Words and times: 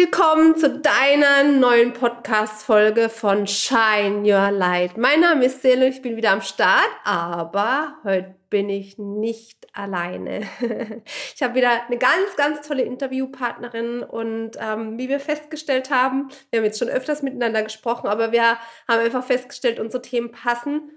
Willkommen 0.00 0.54
zu 0.54 0.78
deiner 0.78 1.42
neuen 1.42 1.92
Podcast-Folge 1.92 3.08
von 3.08 3.48
Shine 3.48 4.20
Your 4.20 4.52
Light. 4.52 4.96
Mein 4.96 5.18
Name 5.18 5.46
ist 5.46 5.60
Sele, 5.60 5.88
ich 5.88 6.02
bin 6.02 6.16
wieder 6.16 6.30
am 6.30 6.40
Start, 6.40 6.88
aber 7.02 7.96
heute 8.04 8.36
bin 8.48 8.70
ich 8.70 8.96
nicht 8.96 9.66
alleine. 9.72 10.42
Ich 11.34 11.42
habe 11.42 11.56
wieder 11.56 11.84
eine 11.86 11.98
ganz, 11.98 12.36
ganz 12.36 12.66
tolle 12.66 12.82
Interviewpartnerin 12.82 14.04
und 14.04 14.52
ähm, 14.60 14.98
wie 14.98 15.08
wir 15.08 15.18
festgestellt 15.18 15.90
haben, 15.90 16.28
wir 16.50 16.60
haben 16.60 16.64
jetzt 16.64 16.78
schon 16.78 16.88
öfters 16.88 17.22
miteinander 17.22 17.64
gesprochen, 17.64 18.06
aber 18.06 18.30
wir 18.30 18.56
haben 18.86 19.00
einfach 19.00 19.24
festgestellt, 19.24 19.80
unsere 19.80 20.00
Themen 20.00 20.30
passen 20.30 20.92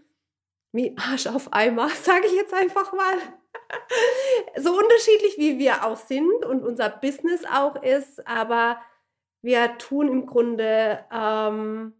wie 0.73 0.95
Arsch 0.97 1.25
auf 1.25 1.51
Eimer, 1.53 1.89
sage 2.03 2.27
ich 2.27 2.33
jetzt 2.33 2.53
einfach 2.53 2.93
mal 2.93 3.17
so 4.57 4.77
unterschiedlich 4.77 5.39
wie 5.39 5.57
wir 5.57 5.85
auch 5.85 5.97
sind 5.97 6.45
und 6.45 6.63
unser 6.63 6.89
Business 6.89 7.45
auch 7.51 7.81
ist, 7.81 8.25
aber 8.27 8.77
wir 9.41 9.77
tun 9.77 10.07
im 10.07 10.25
Grunde 10.25 11.05
ähm, 11.11 11.93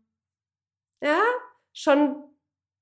ja 1.02 1.20
schon 1.74 2.32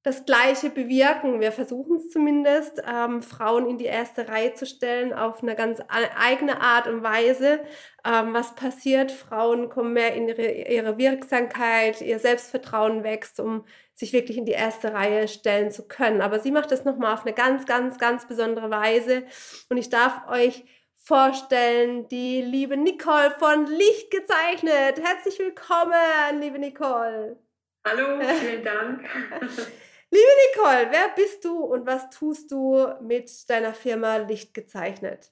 das 0.04 0.26
Gleiche 0.26 0.70
bewirken. 0.70 1.42
Wir 1.42 1.52
versuchen 1.52 1.98
es 1.98 2.10
zumindest, 2.10 2.82
ähm, 2.90 3.22
Frauen 3.22 3.70
in 3.70 3.78
die 3.78 3.86
erste 3.86 4.30
Reihe 4.30 4.54
zu 4.54 4.66
stellen 4.66 5.12
auf 5.12 5.44
eine 5.44 5.56
ganz 5.56 5.82
eigene 5.90 6.62
Art 6.62 6.88
und 6.88 7.04
Weise. 7.04 7.60
Ähm, 8.06 8.34
was 8.34 8.56
passiert? 8.56 9.12
Frauen 9.12 9.70
kommen 9.70 9.94
mehr 9.94 10.14
in 10.16 10.30
ihre, 10.30 10.52
ihre 10.52 10.98
Wirksamkeit, 10.98 12.02
ihr 12.02 12.20
Selbstvertrauen 12.20 13.04
wächst, 13.04 13.42
um 13.42 13.66
sich 13.94 14.14
wirklich 14.14 14.38
in 14.38 14.46
die 14.46 14.54
erste 14.54 14.94
Reihe 14.94 15.28
stellen 15.28 15.70
zu 15.70 15.86
können. 15.86 16.22
Aber 16.22 16.40
sie 16.40 16.52
macht 16.52 16.72
das 16.72 16.86
nochmal 16.86 17.14
auf 17.14 17.26
eine 17.26 17.34
ganz, 17.34 17.66
ganz, 17.66 17.98
ganz 17.98 18.26
besondere 18.26 18.72
Weise. 18.72 19.24
Und 19.70 19.78
ich 19.78 19.90
darf 19.90 20.30
euch 20.30 20.64
vorstellen, 21.10 22.08
die 22.08 22.40
liebe 22.44 22.78
Nicole 22.78 23.32
von 23.40 23.66
Licht 23.66 24.12
gezeichnet. 24.12 25.02
Herzlich 25.04 25.40
willkommen, 25.40 26.40
liebe 26.40 26.60
Nicole. 26.60 27.36
Hallo, 27.84 28.22
vielen 28.40 28.64
Dank. 28.64 29.02
Liebe 30.12 30.32
Nicole, 30.54 30.88
wer 30.92 31.10
bist 31.16 31.46
du 31.46 31.58
und 31.64 31.88
was 31.88 32.10
tust 32.12 32.52
du 32.52 32.88
mit 33.02 33.30
deiner 33.50 33.74
Firma 33.74 34.18
Licht 34.18 34.54
gezeichnet? 34.54 35.32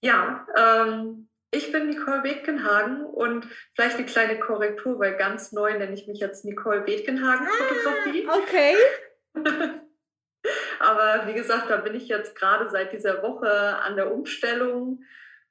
Ja, 0.00 0.46
ähm, 0.56 1.28
ich 1.52 1.70
bin 1.72 1.88
Nicole 1.88 2.22
Bethgenhagen 2.22 3.04
und 3.04 3.48
vielleicht 3.74 3.96
eine 3.96 4.06
kleine 4.06 4.38
Korrektur, 4.38 4.98
weil 5.00 5.16
ganz 5.16 5.50
neu 5.52 5.76
nenne 5.76 5.94
ich 5.94 6.06
mich 6.06 6.20
jetzt 6.20 6.44
Nicole 6.44 6.82
Bethgenhagen 6.82 7.46
ah, 7.46 7.64
Fotografie. 7.64 8.28
Okay. 8.28 8.74
Aber 10.80 11.26
wie 11.26 11.34
gesagt, 11.34 11.70
da 11.70 11.76
bin 11.78 11.94
ich 11.94 12.08
jetzt 12.08 12.34
gerade 12.36 12.68
seit 12.70 12.92
dieser 12.92 13.22
Woche 13.22 13.76
an 13.78 13.96
der 13.96 14.12
Umstellung 14.12 15.02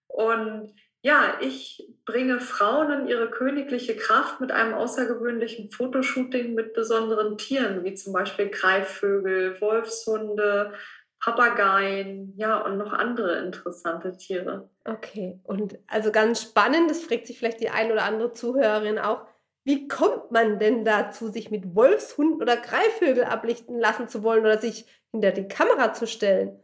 und 0.07 0.73
ja, 1.01 1.37
ich 1.41 1.87
bringe 2.05 2.39
Frauen 2.39 2.91
in 2.91 3.07
ihre 3.07 3.29
königliche 3.29 3.95
Kraft 3.95 4.41
mit 4.41 4.51
einem 4.51 4.73
außergewöhnlichen 4.73 5.71
Fotoshooting 5.71 6.53
mit 6.53 6.73
besonderen 6.73 7.37
Tieren, 7.37 7.83
wie 7.83 7.93
zum 7.93 8.13
Beispiel 8.13 8.49
Greifvögel, 8.49 9.61
Wolfshunde, 9.61 10.73
Papageien, 11.19 12.33
ja, 12.35 12.57
und 12.57 12.77
noch 12.77 12.93
andere 12.93 13.39
interessante 13.39 14.17
Tiere. 14.17 14.69
Okay, 14.85 15.39
und 15.43 15.77
also 15.87 16.11
ganz 16.11 16.41
spannend, 16.41 16.89
das 16.89 17.03
fragt 17.03 17.27
sich 17.27 17.37
vielleicht 17.37 17.61
die 17.61 17.69
ein 17.69 17.91
oder 17.91 18.03
andere 18.03 18.33
Zuhörerin 18.33 18.99
auch, 18.99 19.25
wie 19.67 19.89
kommt 19.89 20.31
man 20.31 20.59
denn 20.59 20.85
dazu, 20.85 21.27
sich 21.27 21.51
mit 21.51 21.75
Wolfshunden 21.75 22.41
oder 22.41 22.55
Greifvögel 22.55 23.25
ablichten 23.25 23.77
lassen 23.77 24.07
zu 24.07 24.23
wollen 24.23 24.45
oder 24.45 24.59
sich 24.59 24.85
hinter 25.11 25.31
die 25.31 25.49
Kamera 25.49 25.91
zu 25.91 26.07
stellen? 26.07 26.57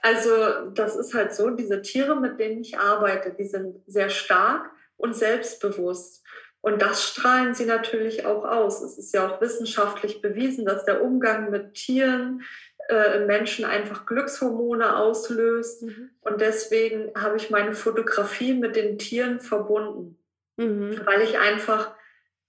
Also 0.00 0.70
das 0.70 0.96
ist 0.96 1.12
halt 1.12 1.34
so, 1.34 1.50
diese 1.50 1.82
Tiere, 1.82 2.18
mit 2.18 2.40
denen 2.40 2.62
ich 2.62 2.78
arbeite, 2.78 3.34
die 3.38 3.44
sind 3.44 3.82
sehr 3.86 4.08
stark 4.08 4.70
und 4.96 5.14
selbstbewusst. 5.14 6.24
Und 6.62 6.80
das 6.80 7.04
strahlen 7.04 7.52
sie 7.52 7.66
natürlich 7.66 8.24
auch 8.24 8.44
aus. 8.44 8.80
Es 8.80 8.96
ist 8.96 9.12
ja 9.12 9.28
auch 9.28 9.42
wissenschaftlich 9.42 10.22
bewiesen, 10.22 10.64
dass 10.64 10.86
der 10.86 11.02
Umgang 11.02 11.50
mit 11.50 11.74
Tieren 11.74 12.42
äh, 12.88 13.26
Menschen 13.26 13.66
einfach 13.66 14.06
Glückshormone 14.06 14.96
auslöst. 14.96 15.82
Mhm. 15.82 16.10
Und 16.22 16.40
deswegen 16.40 17.12
habe 17.14 17.36
ich 17.36 17.50
meine 17.50 17.74
Fotografie 17.74 18.54
mit 18.54 18.76
den 18.76 18.96
Tieren 18.96 19.40
verbunden, 19.40 20.19
mhm. 20.60 21.00
weil 21.04 21.22
ich 21.22 21.38
einfach 21.38 21.94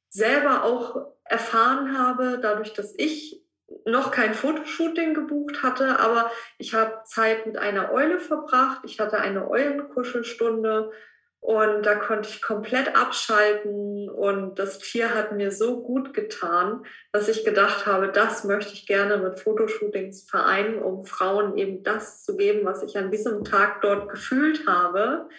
selber 0.09 0.63
auch 0.63 1.07
erfahren 1.23 1.97
habe, 1.97 2.39
dadurch, 2.41 2.73
dass 2.73 2.93
ich 2.97 3.41
noch 3.85 4.11
kein 4.11 4.33
Fotoshooting 4.33 5.13
gebucht 5.13 5.63
hatte, 5.63 5.99
aber 5.99 6.29
ich 6.57 6.73
habe 6.73 7.01
Zeit 7.05 7.45
mit 7.45 7.57
einer 7.57 7.91
Eule 7.93 8.19
verbracht. 8.19 8.81
Ich 8.83 8.99
hatte 8.99 9.17
eine 9.17 9.49
Eulenkuschelstunde 9.49 10.91
und 11.39 11.85
da 11.85 11.95
konnte 11.95 12.29
ich 12.29 12.41
komplett 12.41 12.95
abschalten 12.95 14.09
und 14.09 14.59
das 14.59 14.77
Tier 14.79 15.15
hat 15.15 15.31
mir 15.31 15.51
so 15.51 15.81
gut 15.81 16.13
getan, 16.13 16.85
dass 17.13 17.29
ich 17.29 17.43
gedacht 17.43 17.87
habe, 17.87 18.09
das 18.09 18.43
möchte 18.43 18.73
ich 18.73 18.85
gerne 18.85 19.17
mit 19.17 19.39
Fotoshootings 19.39 20.29
vereinen, 20.29 20.79
um 20.79 21.05
Frauen 21.05 21.57
eben 21.57 21.81
das 21.81 22.23
zu 22.23 22.37
geben, 22.37 22.65
was 22.65 22.83
ich 22.83 22.97
an 22.97 23.09
diesem 23.09 23.43
Tag 23.43 23.81
dort 23.81 24.09
gefühlt 24.09 24.67
habe. 24.67 25.29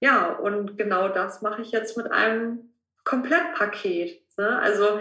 Ja, 0.00 0.32
und 0.32 0.78
genau 0.78 1.08
das 1.08 1.42
mache 1.42 1.62
ich 1.62 1.72
jetzt 1.72 1.96
mit 1.96 2.10
einem 2.10 2.72
Komplettpaket. 3.04 4.22
Ne? 4.36 4.58
Also 4.58 5.00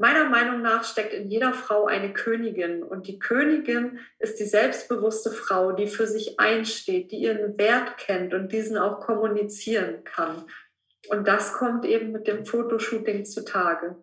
Meiner 0.00 0.28
Meinung 0.28 0.62
nach 0.62 0.84
steckt 0.84 1.12
in 1.12 1.28
jeder 1.28 1.52
Frau 1.52 1.86
eine 1.86 2.12
Königin 2.12 2.84
und 2.84 3.08
die 3.08 3.18
Königin 3.18 3.98
ist 4.20 4.38
die 4.38 4.44
selbstbewusste 4.44 5.32
Frau, 5.32 5.72
die 5.72 5.88
für 5.88 6.06
sich 6.06 6.38
einsteht, 6.38 7.10
die 7.10 7.16
ihren 7.16 7.58
Wert 7.58 7.98
kennt 7.98 8.32
und 8.32 8.52
diesen 8.52 8.78
auch 8.78 9.00
kommunizieren 9.00 10.04
kann. 10.04 10.44
Und 11.08 11.26
das 11.26 11.52
kommt 11.52 11.84
eben 11.84 12.12
mit 12.12 12.28
dem 12.28 12.46
Fotoshooting 12.46 13.24
zutage. 13.24 13.96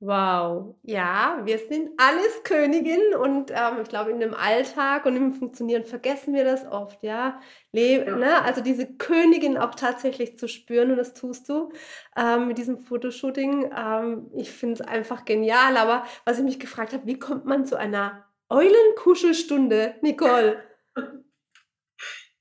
Wow, 0.00 0.76
ja, 0.84 1.40
wir 1.42 1.58
sind 1.58 1.90
alles 1.96 2.44
Königin 2.44 3.16
und 3.20 3.50
ähm, 3.50 3.80
ich 3.82 3.88
glaube, 3.88 4.12
in 4.12 4.20
dem 4.20 4.32
Alltag 4.32 5.06
und 5.06 5.16
im 5.16 5.34
Funktionieren 5.34 5.84
vergessen 5.84 6.34
wir 6.34 6.44
das 6.44 6.64
oft, 6.70 7.02
ja. 7.02 7.40
Le 7.72 8.06
ja. 8.06 8.16
Ne? 8.16 8.42
Also 8.44 8.60
diese 8.60 8.86
Königin 8.86 9.58
auch 9.58 9.74
tatsächlich 9.74 10.38
zu 10.38 10.46
spüren 10.46 10.92
und 10.92 10.98
das 10.98 11.14
tust 11.14 11.48
du 11.48 11.72
ähm, 12.16 12.46
mit 12.46 12.58
diesem 12.58 12.78
Fotoshooting. 12.78 13.72
Ähm, 13.76 14.30
ich 14.36 14.52
finde 14.52 14.74
es 14.74 14.80
einfach 14.82 15.24
genial, 15.24 15.76
aber 15.76 16.04
was 16.24 16.38
ich 16.38 16.44
mich 16.44 16.60
gefragt 16.60 16.92
habe, 16.92 17.04
wie 17.06 17.18
kommt 17.18 17.44
man 17.44 17.66
zu 17.66 17.74
einer 17.74 18.24
Eulenkuschelstunde, 18.50 19.96
Nicole? 20.02 20.62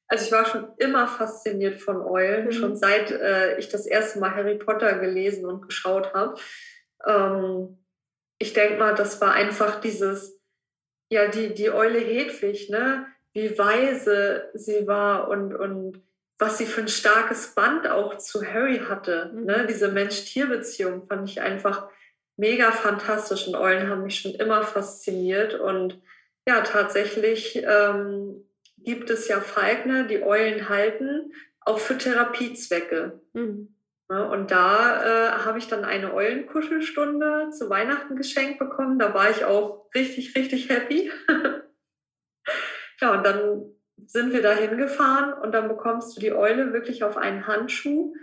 Also 0.09 0.23
ich 0.23 0.31
war 0.31 0.45
schon 0.45 0.69
immer 0.77 1.05
fasziniert 1.05 1.81
von 1.81 1.97
Eulen, 1.97 2.45
mhm. 2.45 2.51
schon 2.53 2.75
seit 2.77 3.11
äh, 3.11 3.57
ich 3.57 3.67
das 3.67 3.85
erste 3.85 4.19
Mal 4.19 4.33
Harry 4.33 4.55
Potter 4.55 4.99
gelesen 4.99 5.45
und 5.45 5.67
geschaut 5.67 6.13
habe 6.13 6.35
ähm, 7.07 7.77
ich 8.39 8.53
denke 8.53 8.77
mal, 8.77 8.93
das 8.93 9.19
war 9.21 9.33
einfach 9.33 9.81
dieses, 9.81 10.39
ja, 11.09 11.27
die, 11.27 11.53
die 11.53 11.71
Eule 11.71 11.99
Hedwig, 11.99 12.69
ne? 12.69 13.07
wie 13.33 13.57
weise 13.57 14.49
sie 14.53 14.87
war 14.87 15.29
und, 15.29 15.55
und 15.55 16.01
was 16.39 16.57
sie 16.57 16.65
für 16.65 16.81
ein 16.81 16.87
starkes 16.87 17.55
Band 17.55 17.87
auch 17.87 18.17
zu 18.17 18.45
Harry 18.45 18.79
hatte. 18.87 19.31
Mhm. 19.33 19.45
Ne? 19.45 19.67
Diese 19.67 19.91
Mensch-Tier-Beziehung 19.91 21.07
fand 21.07 21.29
ich 21.29 21.41
einfach 21.41 21.89
mega 22.35 22.71
fantastisch 22.71 23.47
und 23.47 23.55
Eulen 23.55 23.89
haben 23.89 24.03
mich 24.03 24.19
schon 24.19 24.33
immer 24.35 24.63
fasziniert. 24.63 25.55
Und 25.55 25.99
ja, 26.47 26.61
tatsächlich 26.61 27.63
ähm, 27.63 28.47
gibt 28.77 29.09
es 29.09 29.27
ja 29.27 29.41
Falkner, 29.41 30.03
die 30.03 30.21
Eulen 30.21 30.69
halten, 30.69 31.33
auch 31.61 31.79
für 31.79 31.97
Therapiezwecke. 31.97 33.19
Mhm. 33.33 33.75
Ne, 34.09 34.29
und 34.29 34.51
da 34.51 35.03
äh, 35.03 35.31
habe 35.43 35.57
ich 35.57 35.67
dann 35.67 35.83
eine 35.83 36.13
Eulenkuschelstunde 36.13 37.49
zu 37.51 37.69
Weihnachten 37.69 38.15
geschenkt 38.15 38.57
bekommen. 38.57 38.99
Da 38.99 39.13
war 39.13 39.29
ich 39.29 39.43
auch 39.43 39.89
richtig, 39.93 40.33
richtig 40.35 40.69
happy. 40.69 41.11
ja, 43.01 43.11
und 43.11 43.25
dann 43.25 43.75
sind 44.05 44.31
wir 44.31 44.41
da 44.41 44.53
hingefahren 44.53 45.33
und 45.33 45.51
dann 45.51 45.67
bekommst 45.67 46.15
du 46.15 46.21
die 46.21 46.31
Eule 46.31 46.71
wirklich 46.71 47.03
auf 47.03 47.17
einen 47.17 47.47
Handschuh 47.47 48.13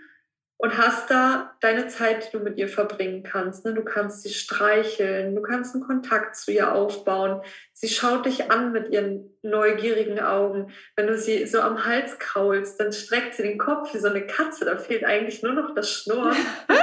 und 0.58 0.78
hast 0.78 1.10
da 1.10 1.56
deine 1.60 1.88
Zeit, 1.88 2.26
die 2.26 2.36
du 2.36 2.42
mit 2.42 2.56
ihr 2.56 2.68
verbringen 2.68 3.22
kannst. 3.22 3.64
Ne? 3.64 3.74
Du 3.74 3.82
kannst 3.82 4.22
sie 4.22 4.32
streicheln, 4.32 5.34
du 5.34 5.42
kannst 5.42 5.74
einen 5.74 5.84
Kontakt 5.84 6.36
zu 6.36 6.52
ihr 6.52 6.72
aufbauen. 6.72 7.42
Sie 7.72 7.88
schaut 7.88 8.26
dich 8.26 8.50
an 8.50 8.72
mit 8.72 8.90
ihren 8.90 9.36
neugierigen 9.42 10.20
Augen. 10.20 10.72
Wenn 10.96 11.08
du 11.08 11.18
sie 11.18 11.46
so 11.46 11.60
am 11.60 11.84
Hals 11.84 12.18
kraulst, 12.18 12.80
dann 12.80 12.92
streckt 12.92 13.34
sie 13.34 13.42
den 13.42 13.58
Kopf 13.58 13.92
wie 13.94 13.98
so 13.98 14.08
eine 14.08 14.26
Katze. 14.26 14.64
Da 14.64 14.78
fehlt 14.78 15.04
eigentlich 15.04 15.42
nur 15.42 15.52
noch 15.52 15.74
das 15.74 15.90
Schnurren. 15.90 16.36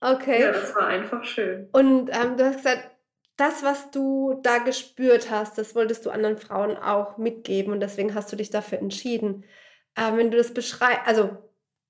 okay. 0.00 0.40
Ja, 0.40 0.52
das 0.52 0.74
war 0.74 0.86
einfach 0.86 1.24
schön. 1.24 1.68
Und 1.72 2.10
ähm, 2.10 2.36
du 2.36 2.44
hast 2.44 2.58
gesagt, 2.58 2.90
das, 3.36 3.62
was 3.62 3.90
du 3.90 4.40
da 4.42 4.58
gespürt 4.58 5.30
hast, 5.30 5.58
das 5.58 5.74
wolltest 5.74 6.06
du 6.06 6.10
anderen 6.10 6.38
Frauen 6.38 6.76
auch 6.76 7.18
mitgeben 7.18 7.72
und 7.72 7.80
deswegen 7.80 8.14
hast 8.14 8.32
du 8.32 8.36
dich 8.36 8.50
dafür 8.50 8.78
entschieden 8.78 9.44
äh, 9.94 10.16
wenn 10.16 10.30
du 10.30 10.36
das 10.36 10.52
beschreibst, 10.54 11.06
also 11.06 11.36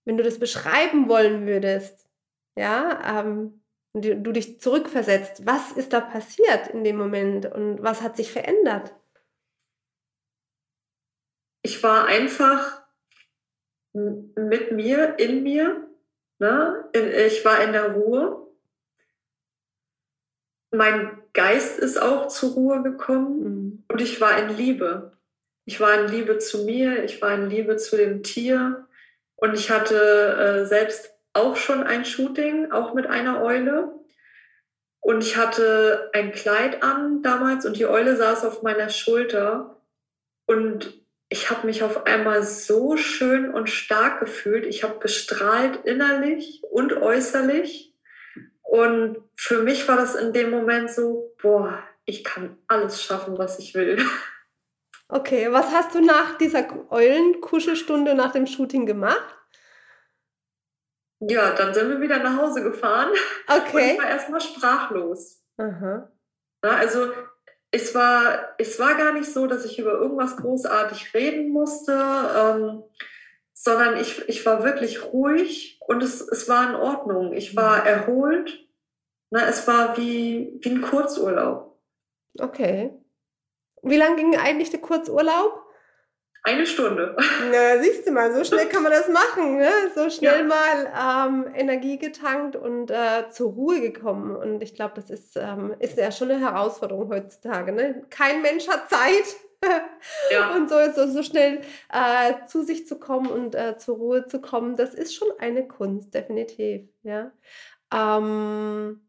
wenn 0.05 0.17
du 0.17 0.23
das 0.23 0.39
beschreiben 0.39 1.09
wollen 1.09 1.47
würdest, 1.47 2.07
ja, 2.57 3.21
ähm, 3.21 3.63
du, 3.93 4.17
du 4.17 4.33
dich 4.33 4.61
zurückversetzt, 4.61 5.47
was 5.47 5.73
ist 5.73 5.93
da 5.93 6.01
passiert 6.01 6.69
in 6.69 6.85
dem 6.85 6.97
Moment 6.97 7.47
und 7.47 7.83
was 7.83 8.03
hat 8.03 8.17
sich 8.17 8.33
verändert? 8.33 8.95
Ich 11.63 11.83
war 11.83 12.07
einfach 12.07 12.83
mit 13.93 14.73
mir, 14.73 15.19
in 15.19 15.43
mir. 15.43 15.87
Ne? 16.39 16.89
Ich 16.93 17.45
war 17.45 17.63
in 17.63 17.73
der 17.73 17.93
Ruhe. 17.93 18.47
Mein 20.71 21.23
Geist 21.33 21.79
ist 21.79 22.01
auch 22.01 22.29
zur 22.29 22.53
Ruhe 22.53 22.83
gekommen 22.83 23.43
mhm. 23.43 23.85
und 23.89 24.01
ich 24.01 24.21
war 24.21 24.39
in 24.39 24.57
Liebe. 24.57 25.18
Ich 25.69 25.81
war 25.81 26.01
in 26.01 26.09
Liebe 26.09 26.39
zu 26.39 26.65
mir, 26.65 27.05
ich 27.05 27.21
war 27.21 27.35
in 27.35 27.51
Liebe 27.51 27.77
zu 27.77 27.99
dem 27.99 28.23
Tier 28.23 28.87
und 29.37 29.53
ich 29.53 29.71
hatte 29.71 30.63
äh, 30.63 30.65
selbst 30.65 31.13
auch 31.35 31.57
schon 31.57 31.83
ein 31.83 32.07
Shooting, 32.07 32.73
auch 32.73 32.95
mit 32.95 33.07
einer 33.07 33.43
Eule. 33.43 33.93
Und 35.01 35.23
ich 35.23 35.37
hatte 35.37 36.09
ein 36.15 36.33
Kleid 36.33 36.83
an 36.83 37.23
damals 37.23 37.67
und 37.67 37.77
die 37.77 37.85
Eule 37.85 38.17
saß 38.17 38.47
auf 38.47 38.63
meiner 38.63 38.89
Schulter. 38.89 39.83
Und 40.47 41.03
ich 41.29 41.51
habe 41.51 41.67
mich 41.67 41.83
auf 41.83 42.07
einmal 42.07 42.45
so 42.45 42.97
schön 42.97 43.53
und 43.53 43.69
stark 43.69 44.21
gefühlt. 44.21 44.65
Ich 44.65 44.85
habe 44.85 44.99
gestrahlt 45.01 45.85
innerlich 45.85 46.63
und 46.71 46.95
äußerlich. 46.95 47.95
Und 48.63 49.19
für 49.37 49.63
mich 49.63 49.87
war 49.87 49.99
das 49.99 50.15
in 50.15 50.33
dem 50.33 50.49
Moment 50.49 50.91
so, 50.91 51.35
boah, 51.43 51.83
ich 52.07 52.25
kann 52.25 52.57
alles 52.69 53.03
schaffen, 53.03 53.37
was 53.37 53.59
ich 53.59 53.75
will. 53.75 54.03
Okay, 55.11 55.51
was 55.51 55.73
hast 55.73 55.95
du 55.95 56.01
nach 56.05 56.37
dieser 56.37 56.67
Eulenkuschelstunde 56.91 58.15
nach 58.15 58.33
dem 58.33 58.47
Shooting 58.47 58.85
gemacht? 58.85 59.39
Ja, 61.21 61.53
dann 61.53 61.73
sind 61.75 61.89
wir 61.89 62.01
wieder 62.01 62.23
nach 62.23 62.37
Hause 62.37 62.63
gefahren. 62.63 63.11
Okay. 63.47 63.73
Und 63.73 63.93
ich 63.93 63.99
war 63.99 64.11
erstmal 64.11 64.41
sprachlos. 64.41 65.43
Aha. 65.57 66.13
Na, 66.63 66.77
also 66.77 67.11
es 67.71 67.95
war, 67.95 68.55
es 68.59 68.79
war 68.79 68.95
gar 68.95 69.13
nicht 69.13 69.33
so, 69.33 69.47
dass 69.47 69.65
ich 69.65 69.79
über 69.79 69.93
irgendwas 69.93 70.37
großartig 70.37 71.15
reden 71.15 71.51
musste, 71.51 71.93
ähm, 71.93 72.85
sondern 73.55 73.97
ich, 73.97 74.29
ich 74.29 74.45
war 74.47 74.63
wirklich 74.63 75.03
ruhig 75.05 75.81
und 75.87 76.03
es, 76.03 76.21
es 76.21 76.49
war 76.49 76.69
in 76.69 76.77
Ordnung. 76.77 77.33
Ich 77.33 77.57
war 77.57 77.81
mhm. 77.81 77.87
erholt. 77.87 78.69
Na, 79.31 79.47
es 79.47 79.67
war 79.67 79.97
wie, 79.97 80.59
wie 80.61 80.71
ein 80.71 80.83
Kurzurlaub. 80.83 81.79
Okay. 82.39 82.93
Wie 83.83 83.97
lange 83.97 84.17
ging 84.17 84.37
eigentlich 84.37 84.71
der 84.71 84.81
Kurzurlaub? 84.81 85.69
Eine 86.45 86.67
Stunde. 86.67 87.17
Na, 87.53 87.83
siehst 87.83 88.07
du 88.07 88.13
mal, 88.13 88.33
so 88.33 88.45
schnell 88.45 88.67
kann 88.69 88.83
man 88.83 88.93
das 88.93 89.09
machen. 89.09 89.59
Ne? 89.59 89.71
So 89.95 90.09
schnell 90.09 90.49
ja. 90.49 91.27
mal 91.27 91.27
ähm, 91.29 91.55
Energie 91.55 91.99
getankt 91.99 92.57
und 92.57 92.91
äh, 92.91 93.29
zur 93.31 93.53
Ruhe 93.53 93.81
gekommen. 93.81 94.35
Und 94.37 94.63
ich 94.63 94.75
glaube, 94.75 94.95
das 94.95 95.11
ist, 95.11 95.37
ähm, 95.37 95.75
ist 95.79 95.99
ja 95.99 96.11
schon 96.11 96.31
eine 96.31 96.41
Herausforderung 96.41 97.11
heutzutage. 97.11 97.73
Ne? 97.73 98.03
Kein 98.09 98.41
Mensch 98.41 98.69
hat 98.69 98.89
Zeit. 98.89 99.37
ja. 100.31 100.55
Und 100.55 100.71
so, 100.71 100.77
so, 100.95 101.11
so 101.11 101.23
schnell 101.23 101.61
äh, 101.93 102.47
zu 102.47 102.63
sich 102.63 102.87
zu 102.87 102.99
kommen 102.99 103.31
und 103.31 103.55
äh, 103.55 103.77
zur 103.77 103.97
Ruhe 103.97 104.27
zu 104.27 104.41
kommen, 104.41 104.77
das 104.77 104.95
ist 104.95 105.15
schon 105.15 105.29
eine 105.39 105.67
Kunst, 105.67 106.15
definitiv. 106.15 106.89
Ja? 107.03 107.33
Ähm, 107.93 109.01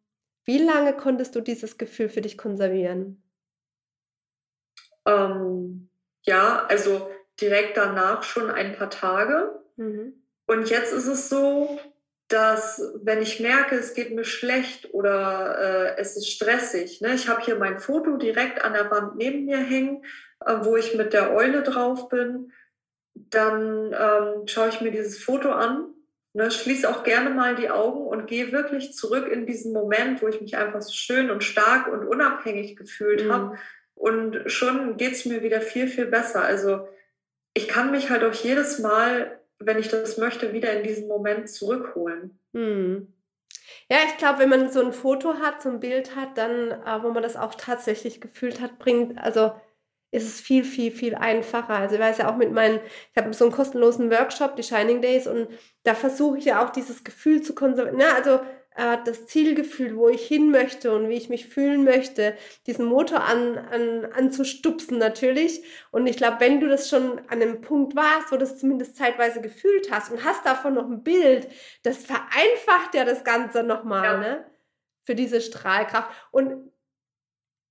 wie 0.45 0.57
lange 0.57 0.93
konntest 0.93 1.35
du 1.35 1.41
dieses 1.41 1.77
Gefühl 1.77 2.09
für 2.09 2.21
dich 2.21 2.37
konservieren? 2.37 3.18
Ähm, 5.05 5.89
ja, 6.23 6.65
also 6.67 7.09
direkt 7.39 7.77
danach 7.77 8.23
schon 8.23 8.49
ein 8.49 8.75
paar 8.75 8.89
Tage. 8.89 9.59
Mhm. 9.77 10.13
Und 10.45 10.69
jetzt 10.69 10.93
ist 10.93 11.07
es 11.07 11.29
so, 11.29 11.79
dass 12.27 12.81
wenn 13.01 13.21
ich 13.21 13.39
merke, 13.39 13.75
es 13.75 13.93
geht 13.93 14.13
mir 14.13 14.23
schlecht 14.23 14.93
oder 14.93 15.57
äh, 15.97 15.99
es 15.99 16.15
ist 16.15 16.29
stressig, 16.29 17.01
ne? 17.01 17.15
ich 17.15 17.27
habe 17.27 17.41
hier 17.41 17.55
mein 17.55 17.79
Foto 17.79 18.17
direkt 18.17 18.63
an 18.63 18.73
der 18.73 18.91
Wand 18.91 19.15
neben 19.15 19.45
mir 19.45 19.57
hängen, 19.57 20.03
äh, 20.45 20.57
wo 20.61 20.75
ich 20.75 20.95
mit 20.95 21.13
der 21.13 21.33
Eule 21.33 21.63
drauf 21.63 22.07
bin, 22.09 22.51
dann 23.15 23.93
ähm, 23.93 24.47
schaue 24.47 24.69
ich 24.69 24.79
mir 24.79 24.91
dieses 24.91 25.17
Foto 25.23 25.51
an, 25.51 25.87
ne? 26.33 26.51
schließe 26.51 26.87
auch 26.87 27.03
gerne 27.03 27.31
mal 27.31 27.55
die 27.55 27.71
Augen 27.71 28.05
und 28.05 28.27
gehe 28.27 28.51
wirklich 28.51 28.93
zurück 28.93 29.27
in 29.27 29.47
diesen 29.47 29.73
Moment, 29.73 30.21
wo 30.21 30.27
ich 30.27 30.39
mich 30.39 30.55
einfach 30.55 30.83
so 30.83 30.93
schön 30.93 31.31
und 31.31 31.43
stark 31.43 31.87
und 31.87 32.07
unabhängig 32.07 32.75
gefühlt 32.75 33.25
mhm. 33.25 33.33
habe 33.33 33.57
und 33.99 34.49
schon 34.49 34.95
geht 34.95 35.11
es 35.11 35.25
mir 35.25 35.43
wieder 35.43 35.59
viel, 35.59 35.87
viel 35.89 36.05
besser. 36.05 36.41
Also 36.41 36.87
ich 37.53 37.67
kann 37.67 37.91
mich 37.91 38.09
halt 38.09 38.23
auch 38.23 38.33
jedes 38.33 38.79
Mal, 38.79 39.41
wenn 39.59 39.77
ich 39.77 39.89
das 39.89 40.17
möchte, 40.17 40.53
wieder 40.53 40.71
in 40.71 40.83
diesen 40.83 41.09
Moment 41.09 41.49
zurückholen. 41.49 42.39
Hm. 42.53 43.13
Ja, 43.91 43.97
ich 44.07 44.15
glaube, 44.17 44.39
wenn 44.39 44.49
man 44.49 44.71
so 44.71 44.81
ein 44.81 44.93
Foto 44.93 45.35
hat, 45.35 45.61
so 45.61 45.67
ein 45.67 45.81
Bild 45.81 46.15
hat, 46.15 46.37
dann, 46.37 46.71
äh, 46.71 47.03
wo 47.03 47.09
man 47.11 47.23
das 47.23 47.35
auch 47.35 47.55
tatsächlich 47.55 48.21
gefühlt 48.21 48.61
hat, 48.61 48.79
bringt, 48.79 49.17
also 49.17 49.51
ist 50.11 50.27
es 50.27 50.39
viel, 50.39 50.63
viel, 50.63 50.91
viel 50.91 51.15
einfacher. 51.15 51.75
Also 51.75 51.95
ich 51.95 52.01
weiß 52.01 52.19
ja 52.19 52.31
auch 52.31 52.37
mit 52.37 52.53
meinen, 52.53 52.79
ich 53.11 53.21
habe 53.21 53.33
so 53.33 53.43
einen 53.43 53.53
kostenlosen 53.53 54.09
Workshop, 54.09 54.55
die 54.55 54.63
Shining 54.63 55.01
Days, 55.01 55.27
und 55.27 55.49
da 55.83 55.93
versuche 55.93 56.37
ich 56.37 56.45
ja 56.45 56.65
auch 56.65 56.69
dieses 56.69 57.03
Gefühl 57.03 57.41
zu 57.41 57.53
konservieren. 57.53 57.97
Ne? 57.97 58.15
Also 58.15 58.39
äh, 58.75 58.97
das 59.05 59.25
Zielgefühl, 59.25 59.97
wo 59.97 60.09
ich 60.09 60.25
hin 60.27 60.51
möchte 60.51 60.93
und 60.93 61.09
wie 61.09 61.15
ich 61.15 61.29
mich 61.29 61.47
fühlen 61.47 61.83
möchte, 61.83 62.37
diesen 62.67 62.85
Motor 62.85 63.23
an, 63.23 63.57
an, 63.57 64.05
anzustupsen 64.05 64.97
natürlich. 64.97 65.63
Und 65.91 66.07
ich 66.07 66.17
glaube, 66.17 66.37
wenn 66.39 66.59
du 66.59 66.67
das 66.67 66.89
schon 66.89 67.19
an 67.27 67.41
einem 67.41 67.61
Punkt 67.61 67.95
warst, 67.95 68.31
wo 68.31 68.37
du 68.37 68.43
es 68.43 68.57
zumindest 68.57 68.95
zeitweise 68.95 69.41
gefühlt 69.41 69.91
hast 69.91 70.11
und 70.11 70.23
hast 70.23 70.45
davon 70.45 70.75
noch 70.75 70.87
ein 70.87 71.03
Bild, 71.03 71.49
das 71.83 72.05
vereinfacht 72.05 72.93
ja 72.93 73.05
das 73.05 73.23
Ganze 73.23 73.63
nochmal, 73.63 74.03
ja. 74.03 74.17
ne? 74.17 74.51
Für 75.03 75.15
diese 75.15 75.41
Strahlkraft. 75.41 76.09
Und 76.29 76.71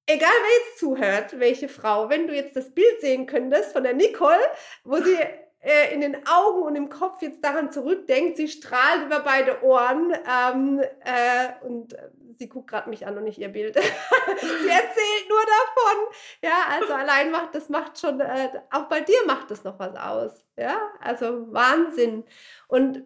egal 0.07 0.29
wer 0.29 0.59
jetzt 0.59 0.79
zuhört, 0.79 1.39
welche 1.39 1.69
Frau, 1.69 2.09
wenn 2.11 2.27
du 2.27 2.35
jetzt 2.35 2.57
das 2.57 2.75
Bild 2.75 3.01
sehen 3.01 3.27
könntest 3.27 3.73
von 3.73 3.85
der 3.85 3.95
Nicole, 3.95 4.41
wo 4.83 4.97
sie 4.97 5.17
äh, 5.61 5.93
in 5.93 6.01
den 6.01 6.27
Augen 6.27 6.63
und 6.63 6.77
im 6.77 6.89
Kopf 6.89 7.21
jetzt 7.23 7.43
daran 7.43 7.73
zurückdenkt, 7.73 8.37
sie 8.37 8.49
strahlt 8.49 9.07
über 9.07 9.21
beide 9.21 9.63
Ohren 9.63 10.13
ähm, 10.13 10.81
äh, 11.05 11.67
und 11.67 11.95
äh, 11.95 12.11
sie 12.39 12.49
guckt 12.49 12.71
gerade 12.71 12.89
mich 12.89 13.07
an 13.07 13.19
und 13.19 13.25
nicht 13.25 13.39
ihr 13.39 13.49
Bild. 13.49 13.75
sie 13.77 14.69
erzählt 14.69 15.29
nur 15.29 15.41
davon. 15.41 16.15
Ja, 16.43 16.67
also 16.71 16.95
allein 16.95 17.31
macht 17.31 17.55
das 17.55 17.69
macht 17.69 17.99
schon, 17.99 18.21
äh, 18.21 18.51
auch 18.71 18.85
bei 18.85 19.01
dir 19.01 19.19
macht 19.27 19.51
das 19.51 19.65
noch 19.65 19.79
was 19.79 19.97
aus. 19.97 20.45
Ja, 20.57 20.79
also 21.01 21.53
Wahnsinn. 21.53 22.25
Und 22.69 23.05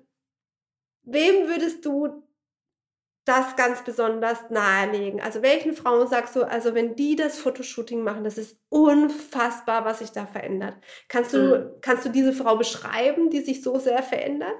wem 1.04 1.48
würdest 1.48 1.84
du 1.86 2.22
das 3.24 3.56
ganz 3.56 3.84
besonders 3.84 4.50
nahelegen? 4.50 5.20
Also 5.20 5.42
welchen 5.42 5.74
Frauen 5.74 6.08
sagst 6.08 6.36
du, 6.36 6.42
also 6.42 6.74
wenn 6.74 6.96
die 6.96 7.16
das 7.16 7.38
Fotoshooting 7.38 8.02
machen, 8.02 8.24
das 8.24 8.38
ist 8.38 8.58
unfassbar, 8.68 9.84
was 9.84 10.00
sich 10.00 10.10
da 10.10 10.26
verändert. 10.26 10.76
Kannst 11.08 11.32
du, 11.32 11.38
mhm. 11.38 11.80
kannst 11.80 12.04
du 12.04 12.08
diese 12.08 12.32
Frau 12.32 12.56
beschreiben, 12.56 13.30
die 13.30 13.40
sich 13.40 13.62
so 13.62 13.78
sehr 13.78 14.02
verändert? 14.02 14.56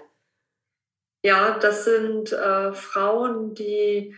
Ja, 1.25 1.59
das 1.59 1.85
sind 1.85 2.33
äh, 2.33 2.73
Frauen, 2.73 3.55
die 3.55 4.15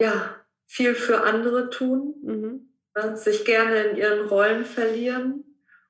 ja 0.00 0.36
viel 0.66 0.94
für 0.94 1.22
andere 1.22 1.70
tun, 1.70 2.14
mhm. 2.22 2.68
äh, 2.94 3.16
sich 3.16 3.44
gerne 3.44 3.84
in 3.84 3.96
ihren 3.96 4.28
Rollen 4.28 4.64
verlieren 4.64 5.44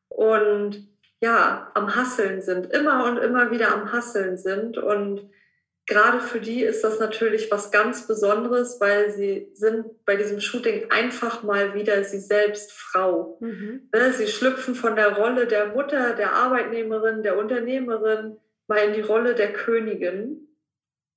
und 0.09 0.89
ja, 1.21 1.71
am 1.75 1.95
Hasseln 1.95 2.43
sind, 2.43 2.73
immer 2.73 3.05
und 3.05 3.19
immer 3.19 3.53
wieder 3.53 3.73
am 3.73 3.93
Hasseln 3.93 4.37
sind 4.37 4.77
und 4.77 5.31
gerade 5.87 6.21
für 6.21 6.41
die 6.41 6.63
ist 6.63 6.85
das 6.85 7.01
natürlich 7.01 7.51
was 7.51 7.71
ganz 7.71 8.07
Besonderes, 8.07 8.81
weil 8.81 9.11
sie 9.11 9.51
sind 9.55 10.05
bei 10.05 10.17
diesem 10.17 10.41
Shooting 10.41 10.91
einfach 10.91 11.43
mal 11.43 11.75
wieder 11.75 12.05
sie 12.05 12.21
selbst 12.21 12.73
Frau. 12.73 13.39
Mhm. 13.41 13.89
Ne, 13.93 14.13
sie 14.13 14.29
schlüpfen 14.29 14.75
von 14.75 14.97
der 14.97 15.17
Rolle 15.17 15.47
der 15.47 15.67
Mutter, 15.67 16.15
der 16.15 16.33
Arbeitnehmerin, 16.33 17.23
der 17.23 17.39
Unternehmerin 17.39 18.37
mal 18.69 18.79
in 18.79 18.95
die 18.95 19.01
Rolle 19.01 19.35
der 19.35 19.53
Königin. 19.53 20.49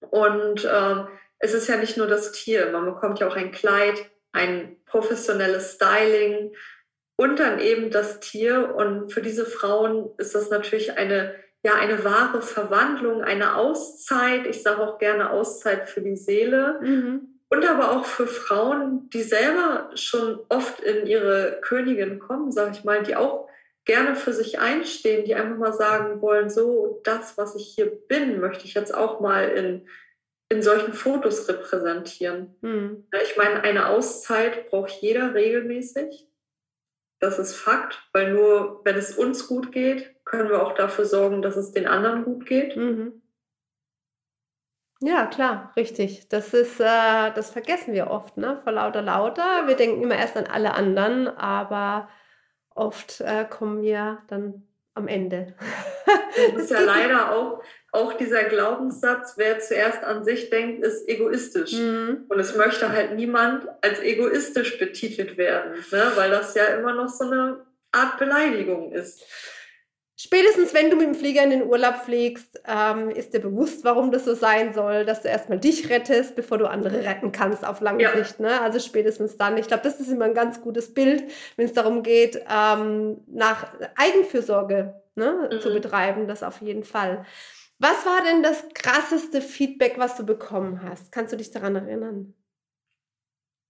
Und 0.09 0.67
ähm, 0.71 1.07
es 1.39 1.53
ist 1.53 1.67
ja 1.67 1.77
nicht 1.77 1.97
nur 1.97 2.07
das 2.07 2.31
Tier, 2.31 2.71
man 2.71 2.85
bekommt 2.85 3.19
ja 3.19 3.27
auch 3.27 3.35
ein 3.35 3.51
Kleid, 3.51 4.09
ein 4.31 4.77
professionelles 4.85 5.75
Styling 5.75 6.53
und 7.17 7.39
dann 7.39 7.59
eben 7.59 7.91
das 7.91 8.19
Tier. 8.19 8.75
Und 8.75 9.11
für 9.11 9.21
diese 9.21 9.45
Frauen 9.45 10.09
ist 10.17 10.35
das 10.35 10.49
natürlich 10.49 10.97
eine 10.97 11.35
ja 11.65 11.75
eine 11.75 12.03
wahre 12.03 12.41
Verwandlung, 12.41 13.23
eine 13.23 13.55
Auszeit. 13.55 14.45
Ich 14.47 14.61
sage 14.61 14.81
auch 14.81 14.99
gerne 14.99 15.31
Auszeit 15.31 15.89
für 15.89 16.01
die 16.01 16.15
Seele. 16.15 16.79
Mhm. 16.81 17.39
Und 17.49 17.65
aber 17.65 17.91
auch 17.91 18.05
für 18.05 18.27
Frauen, 18.27 19.09
die 19.11 19.21
selber 19.21 19.89
schon 19.95 20.39
oft 20.49 20.79
in 20.79 21.05
ihre 21.05 21.59
Königin 21.61 22.19
kommen, 22.19 22.51
sage 22.51 22.71
ich 22.73 22.83
mal, 22.83 23.03
die 23.03 23.15
auch 23.15 23.47
gerne 23.85 24.15
für 24.15 24.33
sich 24.33 24.59
einstehen, 24.59 25.25
die 25.25 25.35
einfach 25.35 25.57
mal 25.57 25.73
sagen 25.73 26.21
wollen, 26.21 26.49
so 26.49 27.01
das, 27.03 27.37
was 27.37 27.55
ich 27.55 27.67
hier 27.75 27.85
bin, 28.07 28.39
möchte 28.39 28.65
ich 28.65 28.73
jetzt 28.73 28.93
auch 28.93 29.19
mal 29.19 29.49
in, 29.49 29.87
in 30.49 30.61
solchen 30.61 30.93
Fotos 30.93 31.47
repräsentieren. 31.47 32.55
Mhm. 32.61 33.07
Ich 33.23 33.37
meine, 33.37 33.61
eine 33.61 33.89
Auszeit 33.89 34.69
braucht 34.69 34.91
jeder 35.01 35.33
regelmäßig. 35.33 36.27
Das 37.25 37.39
ist 37.39 37.55
Fakt, 37.55 38.07
weil 38.13 38.33
nur 38.33 38.81
wenn 38.85 38.95
es 38.95 39.17
uns 39.17 39.47
gut 39.47 39.71
geht, 39.71 40.23
können 40.25 40.47
wir 40.47 40.61
auch 40.61 40.75
dafür 40.75 41.05
sorgen, 41.05 41.41
dass 41.41 41.55
es 41.55 41.71
den 41.71 41.87
anderen 41.87 42.23
gut 42.23 42.45
geht. 42.45 42.77
Mhm. 42.77 43.23
Ja, 45.01 45.25
klar, 45.25 45.73
richtig. 45.75 46.29
Das 46.29 46.53
ist, 46.53 46.79
äh, 46.79 47.31
das 47.33 47.49
vergessen 47.49 47.95
wir 47.95 48.11
oft, 48.11 48.37
ne? 48.37 48.61
Vor 48.63 48.73
lauter 48.73 49.01
lauter. 49.01 49.65
Wir 49.65 49.75
denken 49.75 50.03
immer 50.03 50.15
erst 50.15 50.37
an 50.37 50.45
alle 50.45 50.75
anderen, 50.75 51.27
aber 51.27 52.09
oft 52.69 53.21
äh, 53.21 53.45
kommen 53.45 53.81
wir 53.81 54.19
dann 54.27 54.67
am 54.93 55.07
Ende. 55.07 55.55
Das 56.35 56.61
ist 56.65 56.69
ja 56.69 56.79
leider 56.85 57.31
auch, 57.31 57.63
auch 57.95 58.13
dieser 58.13 58.43
Glaubenssatz, 58.43 59.33
wer 59.37 59.59
zuerst 59.59 60.03
an 60.03 60.23
sich 60.23 60.49
denkt, 60.49 60.85
ist 60.85 61.07
egoistisch. 61.07 61.73
Mhm. 61.73 62.25
Und 62.27 62.39
es 62.39 62.55
möchte 62.55 62.89
halt 62.89 63.15
niemand 63.15 63.67
als 63.81 63.99
egoistisch 63.99 64.77
betitelt 64.77 65.37
werden, 65.37 65.73
ne? 65.91 66.11
weil 66.15 66.29
das 66.29 66.53
ja 66.55 66.65
immer 66.65 66.93
noch 66.93 67.09
so 67.09 67.25
eine 67.25 67.65
Art 67.91 68.19
Beleidigung 68.19 68.91
ist. 68.91 69.23
Spätestens 70.17 70.73
wenn 70.73 70.89
du 70.89 70.95
mit 70.95 71.07
dem 71.07 71.15
Flieger 71.15 71.43
in 71.43 71.49
den 71.49 71.63
Urlaub 71.63 71.97
fliegst, 72.05 72.61
ähm, 72.65 73.09
ist 73.09 73.33
dir 73.33 73.41
bewusst, 73.41 73.83
warum 73.83 74.11
das 74.11 74.23
so 74.23 74.33
sein 74.33 74.73
soll, 74.73 75.03
dass 75.05 75.21
du 75.21 75.27
erstmal 75.27 75.59
dich 75.59 75.89
rettest, 75.89 76.35
bevor 76.35 76.57
du 76.57 76.69
andere 76.69 77.03
retten 77.03 77.33
kannst 77.33 77.67
auf 77.67 77.81
lange 77.81 78.03
ja. 78.03 78.15
Sicht. 78.15 78.39
Ne? 78.39 78.61
Also 78.61 78.79
spätestens 78.79 79.35
dann. 79.35 79.57
Ich 79.57 79.67
glaube, 79.67 79.83
das 79.83 79.99
ist 79.99 80.09
immer 80.09 80.25
ein 80.25 80.33
ganz 80.33 80.61
gutes 80.61 80.93
Bild, 80.93 81.25
wenn 81.57 81.65
es 81.65 81.73
darum 81.73 82.01
geht, 82.01 82.41
ähm, 82.49 83.17
nach 83.27 83.67
Eigenfürsorge 83.95 84.95
ne, 85.15 85.49
mhm. 85.51 85.59
zu 85.59 85.73
betreiben, 85.73 86.27
das 86.27 86.43
auf 86.43 86.61
jeden 86.61 86.83
Fall. 86.83 87.25
Was 87.79 88.05
war 88.05 88.23
denn 88.23 88.41
das 88.41 88.63
krasseste 88.73 89.41
Feedback, 89.41 89.95
was 89.97 90.15
du 90.15 90.25
bekommen 90.25 90.81
hast? 90.81 91.11
Kannst 91.11 91.33
du 91.33 91.37
dich 91.37 91.51
daran 91.51 91.75
erinnern? 91.75 92.33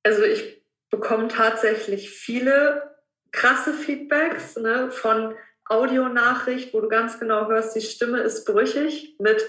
Also 0.04 0.24
ich 0.24 0.64
bekomme 0.92 1.28
tatsächlich 1.28 2.12
viele 2.12 2.96
krasse 3.32 3.74
Feedbacks 3.74 4.56
ne, 4.58 4.92
von 4.92 5.36
Audionachricht, 5.68 6.74
wo 6.74 6.82
du 6.82 6.88
ganz 6.88 7.20
genau 7.20 7.48
hörst, 7.50 7.76
die 7.76 7.82
Stimme 7.82 8.20
ist 8.20 8.46
brüchig 8.46 9.16
mit 9.20 9.44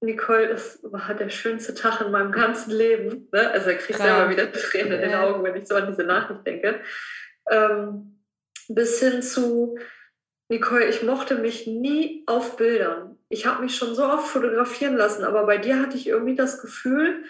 Nicole, 0.00 0.48
das 0.48 0.80
war 0.82 1.14
der 1.14 1.28
schönste 1.28 1.74
Tag 1.74 2.00
in 2.00 2.10
meinem 2.10 2.32
ganzen 2.32 2.72
Leben. 2.72 3.28
Ne? 3.32 3.50
Also 3.50 3.66
da 3.66 3.74
kriege 3.74 3.92
ich 3.92 3.96
selber 3.96 4.30
wieder 4.30 4.50
Tränen 4.50 4.92
in 4.92 5.00
den 5.10 5.14
Augen, 5.14 5.44
wenn 5.44 5.56
ich 5.56 5.68
so 5.68 5.74
an 5.74 5.88
diese 5.88 6.04
Nachricht 6.04 6.46
denke. 6.46 6.80
Ähm, 7.50 8.18
bis 8.68 9.00
hin 9.00 9.22
zu, 9.22 9.78
Nicole, 10.50 10.86
ich 10.86 11.02
mochte 11.04 11.36
mich 11.36 11.68
nie 11.68 12.24
auf 12.26 12.56
Bildern. 12.56 13.16
Ich 13.28 13.46
habe 13.46 13.62
mich 13.62 13.76
schon 13.76 13.94
so 13.94 14.04
oft 14.04 14.26
fotografieren 14.26 14.96
lassen, 14.96 15.24
aber 15.24 15.46
bei 15.46 15.58
dir 15.58 15.80
hatte 15.80 15.96
ich 15.96 16.08
irgendwie 16.08 16.34
das 16.34 16.60
Gefühl, 16.60 17.24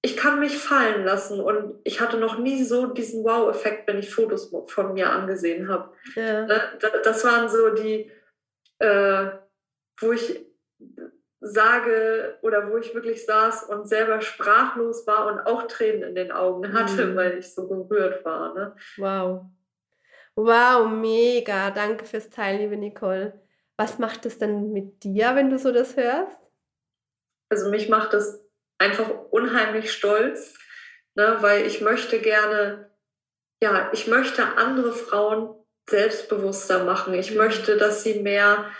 ich 0.00 0.16
kann 0.16 0.40
mich 0.40 0.56
fallen 0.56 1.04
lassen 1.04 1.38
und 1.38 1.78
ich 1.84 2.00
hatte 2.00 2.16
noch 2.16 2.38
nie 2.38 2.64
so 2.64 2.86
diesen 2.86 3.22
Wow-Effekt, 3.24 3.86
wenn 3.86 3.98
ich 3.98 4.12
Fotos 4.12 4.52
von 4.66 4.94
mir 4.94 5.10
angesehen 5.10 5.68
habe. 5.68 5.92
Ja. 6.16 6.46
Das 7.04 7.24
waren 7.24 7.48
so 7.50 7.70
die, 7.70 8.10
äh, 8.78 9.26
wo 10.00 10.12
ich 10.12 10.44
sage 11.40 12.38
oder 12.40 12.70
wo 12.70 12.78
ich 12.78 12.94
wirklich 12.94 13.26
saß 13.26 13.64
und 13.64 13.86
selber 13.86 14.22
sprachlos 14.22 15.06
war 15.06 15.26
und 15.26 15.40
auch 15.40 15.66
Tränen 15.66 16.02
in 16.04 16.14
den 16.14 16.32
Augen 16.32 16.72
hatte, 16.72 17.06
mhm. 17.06 17.16
weil 17.16 17.38
ich 17.38 17.54
so 17.54 17.68
gerührt 17.68 18.24
war. 18.24 18.54
Ne? 18.54 18.74
Wow. 18.96 19.44
Wow, 20.36 20.88
mega. 20.88 21.70
Danke 21.70 22.04
fürs 22.04 22.30
Teilen, 22.30 22.60
liebe 22.60 22.76
Nicole. 22.76 23.38
Was 23.76 23.98
macht 23.98 24.24
es 24.26 24.38
denn 24.38 24.72
mit 24.72 25.04
dir, 25.04 25.34
wenn 25.34 25.50
du 25.50 25.58
so 25.58 25.72
das 25.72 25.96
hörst? 25.96 26.38
Also 27.50 27.70
mich 27.70 27.88
macht 27.88 28.14
es 28.14 28.42
einfach 28.78 29.10
unheimlich 29.30 29.92
stolz, 29.92 30.54
ne, 31.14 31.36
weil 31.40 31.66
ich 31.66 31.80
möchte 31.80 32.18
gerne, 32.18 32.90
ja, 33.62 33.90
ich 33.92 34.06
möchte 34.06 34.56
andere 34.56 34.92
Frauen 34.92 35.54
selbstbewusster 35.88 36.84
machen. 36.84 37.14
Ich 37.14 37.34
möchte, 37.34 37.76
dass 37.76 38.02
sie 38.02 38.20
mehr 38.20 38.70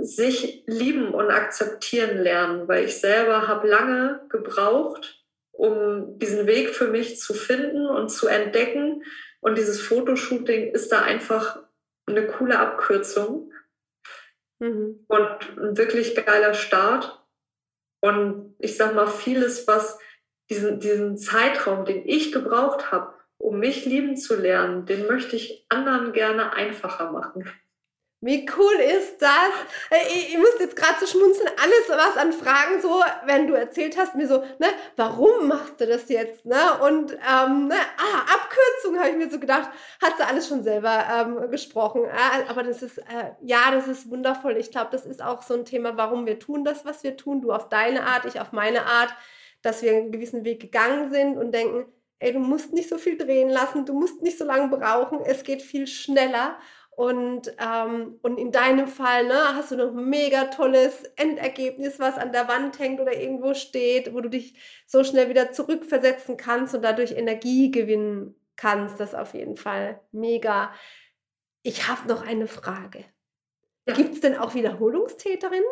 sich 0.00 0.64
lieben 0.66 1.12
und 1.12 1.30
akzeptieren 1.30 2.18
lernen, 2.18 2.68
weil 2.68 2.84
ich 2.84 2.98
selber 2.98 3.48
habe 3.48 3.68
lange 3.68 4.24
gebraucht, 4.28 5.22
um 5.50 6.18
diesen 6.18 6.46
Weg 6.46 6.74
für 6.74 6.88
mich 6.88 7.18
zu 7.18 7.34
finden 7.34 7.86
und 7.86 8.08
zu 8.08 8.28
entdecken. 8.28 9.02
Und 9.42 9.58
dieses 9.58 9.80
Fotoshooting 9.80 10.70
ist 10.70 10.92
da 10.92 11.02
einfach 11.02 11.58
eine 12.06 12.26
coole 12.26 12.58
Abkürzung 12.58 13.52
mhm. 14.60 15.04
und 15.08 15.58
ein 15.58 15.76
wirklich 15.76 16.14
geiler 16.14 16.54
Start. 16.54 17.20
Und 18.00 18.54
ich 18.58 18.76
sag 18.76 18.94
mal, 18.94 19.08
vieles, 19.08 19.66
was 19.66 19.98
diesen, 20.48 20.80
diesen 20.80 21.18
Zeitraum, 21.18 21.84
den 21.84 22.06
ich 22.06 22.32
gebraucht 22.32 22.92
habe, 22.92 23.14
um 23.38 23.58
mich 23.58 23.84
lieben 23.84 24.16
zu 24.16 24.36
lernen, 24.36 24.86
den 24.86 25.06
möchte 25.06 25.34
ich 25.34 25.66
anderen 25.68 26.12
gerne 26.12 26.52
einfacher 26.52 27.10
machen. 27.10 27.50
Wie 28.24 28.48
cool 28.56 28.74
ist 28.74 29.20
das? 29.20 29.50
Ich, 30.06 30.28
ich 30.28 30.38
musste 30.38 30.62
jetzt 30.62 30.76
gerade 30.76 30.94
so 31.00 31.06
schmunzeln. 31.06 31.48
Alles, 31.60 31.88
was 31.88 32.16
an 32.16 32.32
Fragen 32.32 32.80
so, 32.80 33.02
wenn 33.26 33.48
du 33.48 33.54
erzählt 33.54 33.98
hast, 33.98 34.14
mir 34.14 34.28
so, 34.28 34.38
ne, 34.60 34.68
warum 34.94 35.48
machst 35.48 35.80
du 35.80 35.88
das 35.88 36.08
jetzt? 36.08 36.46
Ne? 36.46 36.56
Und 36.84 37.14
ähm, 37.14 37.66
ne, 37.66 37.74
ah, 37.74 38.32
Abkürzung 38.32 38.96
habe 39.00 39.08
ich 39.10 39.16
mir 39.16 39.28
so 39.28 39.40
gedacht, 39.40 39.70
hat 40.00 40.16
sie 40.16 40.22
alles 40.22 40.46
schon 40.46 40.62
selber 40.62 41.04
ähm, 41.12 41.50
gesprochen. 41.50 42.02
Ah, 42.12 42.48
aber 42.48 42.62
das 42.62 42.80
ist, 42.82 42.98
äh, 42.98 43.32
ja, 43.40 43.72
das 43.72 43.88
ist 43.88 44.08
wundervoll. 44.08 44.56
Ich 44.56 44.70
glaube, 44.70 44.90
das 44.92 45.04
ist 45.04 45.20
auch 45.20 45.42
so 45.42 45.54
ein 45.54 45.64
Thema, 45.64 45.96
warum 45.96 46.24
wir 46.24 46.38
tun 46.38 46.64
das, 46.64 46.84
was 46.84 47.02
wir 47.02 47.16
tun. 47.16 47.40
Du 47.40 47.50
auf 47.50 47.70
deine 47.70 48.06
Art, 48.06 48.24
ich 48.24 48.40
auf 48.40 48.52
meine 48.52 48.86
Art, 48.86 49.12
dass 49.62 49.82
wir 49.82 49.90
einen 49.90 50.12
gewissen 50.12 50.44
Weg 50.44 50.60
gegangen 50.60 51.12
sind 51.12 51.38
und 51.38 51.50
denken, 51.50 51.92
ey, 52.20 52.32
du 52.32 52.38
musst 52.38 52.72
nicht 52.72 52.88
so 52.88 52.98
viel 52.98 53.18
drehen 53.18 53.50
lassen, 53.50 53.84
du 53.84 53.94
musst 53.94 54.22
nicht 54.22 54.38
so 54.38 54.44
lange 54.44 54.68
brauchen, 54.68 55.20
es 55.22 55.42
geht 55.42 55.60
viel 55.60 55.88
schneller. 55.88 56.56
Und, 56.94 57.54
ähm, 57.58 58.18
und 58.22 58.38
in 58.38 58.52
deinem 58.52 58.86
Fall 58.86 59.24
ne, 59.24 59.54
hast 59.54 59.70
du 59.70 59.76
noch 59.76 59.94
ein 59.94 60.10
mega 60.10 60.44
tolles 60.44 61.04
Endergebnis, 61.16 61.98
was 61.98 62.18
an 62.18 62.32
der 62.32 62.48
Wand 62.48 62.78
hängt 62.78 63.00
oder 63.00 63.18
irgendwo 63.18 63.54
steht, 63.54 64.12
wo 64.12 64.20
du 64.20 64.28
dich 64.28 64.54
so 64.86 65.02
schnell 65.02 65.30
wieder 65.30 65.52
zurückversetzen 65.52 66.36
kannst 66.36 66.74
und 66.74 66.82
dadurch 66.82 67.12
Energie 67.12 67.70
gewinnen 67.70 68.34
kannst. 68.56 69.00
Das 69.00 69.14
auf 69.14 69.32
jeden 69.32 69.56
Fall 69.56 70.00
mega. 70.12 70.72
Ich 71.62 71.88
habe 71.88 72.06
noch 72.08 72.26
eine 72.26 72.46
Frage. 72.46 73.04
Ja. 73.86 73.94
Gibt 73.94 74.14
es 74.14 74.20
denn 74.20 74.36
auch 74.36 74.54
Wiederholungstäterinnen? 74.54 75.64